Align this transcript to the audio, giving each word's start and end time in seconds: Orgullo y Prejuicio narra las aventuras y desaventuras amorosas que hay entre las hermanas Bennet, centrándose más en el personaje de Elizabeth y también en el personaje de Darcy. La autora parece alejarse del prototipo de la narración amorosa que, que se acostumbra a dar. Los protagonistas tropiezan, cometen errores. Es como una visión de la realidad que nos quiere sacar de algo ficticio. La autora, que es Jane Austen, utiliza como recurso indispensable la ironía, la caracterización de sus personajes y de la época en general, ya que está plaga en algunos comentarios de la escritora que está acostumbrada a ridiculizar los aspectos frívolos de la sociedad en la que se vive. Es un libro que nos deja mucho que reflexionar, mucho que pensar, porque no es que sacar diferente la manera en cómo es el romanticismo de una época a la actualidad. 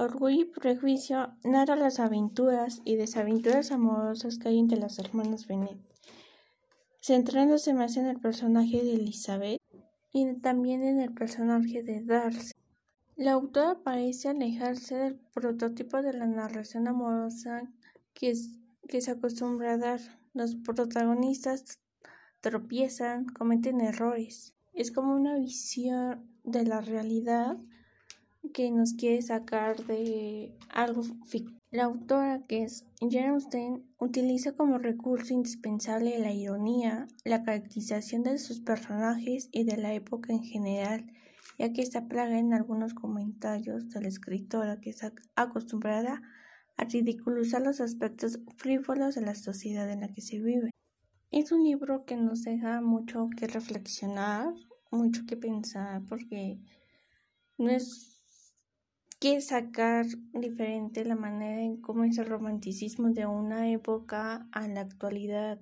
Orgullo 0.00 0.40
y 0.40 0.44
Prejuicio 0.46 1.34
narra 1.44 1.76
las 1.76 2.00
aventuras 2.00 2.80
y 2.86 2.96
desaventuras 2.96 3.70
amorosas 3.70 4.38
que 4.38 4.48
hay 4.48 4.58
entre 4.58 4.78
las 4.78 4.98
hermanas 4.98 5.46
Bennet, 5.46 5.76
centrándose 7.02 7.74
más 7.74 7.98
en 7.98 8.06
el 8.06 8.18
personaje 8.18 8.82
de 8.82 8.94
Elizabeth 8.94 9.60
y 10.10 10.32
también 10.36 10.84
en 10.84 11.00
el 11.00 11.12
personaje 11.12 11.82
de 11.82 12.02
Darcy. 12.02 12.54
La 13.14 13.32
autora 13.32 13.78
parece 13.84 14.30
alejarse 14.30 14.94
del 14.94 15.20
prototipo 15.34 16.00
de 16.00 16.14
la 16.14 16.26
narración 16.26 16.88
amorosa 16.88 17.70
que, 18.14 18.32
que 18.88 19.02
se 19.02 19.10
acostumbra 19.10 19.74
a 19.74 19.76
dar. 19.76 20.00
Los 20.32 20.54
protagonistas 20.54 21.78
tropiezan, 22.40 23.26
cometen 23.26 23.82
errores. 23.82 24.54
Es 24.72 24.92
como 24.92 25.14
una 25.14 25.34
visión 25.34 26.26
de 26.42 26.64
la 26.64 26.80
realidad 26.80 27.58
que 28.52 28.70
nos 28.70 28.94
quiere 28.94 29.22
sacar 29.22 29.84
de 29.86 30.54
algo 30.68 31.02
ficticio. 31.02 31.60
La 31.72 31.84
autora, 31.84 32.42
que 32.48 32.64
es 32.64 32.84
Jane 33.00 33.28
Austen, 33.28 33.84
utiliza 34.00 34.52
como 34.52 34.78
recurso 34.78 35.32
indispensable 35.32 36.18
la 36.18 36.32
ironía, 36.32 37.06
la 37.24 37.44
caracterización 37.44 38.24
de 38.24 38.38
sus 38.38 38.60
personajes 38.60 39.48
y 39.52 39.62
de 39.62 39.76
la 39.76 39.94
época 39.94 40.32
en 40.32 40.42
general, 40.42 41.06
ya 41.58 41.72
que 41.72 41.82
está 41.82 42.08
plaga 42.08 42.40
en 42.40 42.54
algunos 42.54 42.92
comentarios 42.92 43.88
de 43.90 44.00
la 44.00 44.08
escritora 44.08 44.80
que 44.80 44.90
está 44.90 45.12
acostumbrada 45.36 46.22
a 46.76 46.84
ridiculizar 46.84 47.62
los 47.62 47.80
aspectos 47.80 48.40
frívolos 48.56 49.14
de 49.14 49.20
la 49.20 49.36
sociedad 49.36 49.88
en 49.90 50.00
la 50.00 50.08
que 50.08 50.22
se 50.22 50.40
vive. 50.40 50.70
Es 51.30 51.52
un 51.52 51.62
libro 51.62 52.04
que 52.04 52.16
nos 52.16 52.42
deja 52.42 52.80
mucho 52.80 53.28
que 53.36 53.46
reflexionar, 53.46 54.52
mucho 54.90 55.24
que 55.24 55.36
pensar, 55.36 56.02
porque 56.08 56.58
no 57.58 57.70
es 57.70 58.19
que 59.20 59.40
sacar 59.42 60.06
diferente 60.32 61.04
la 61.04 61.14
manera 61.14 61.60
en 61.60 61.76
cómo 61.82 62.04
es 62.04 62.16
el 62.16 62.26
romanticismo 62.26 63.10
de 63.10 63.26
una 63.26 63.70
época 63.70 64.48
a 64.50 64.66
la 64.66 64.80
actualidad. 64.80 65.60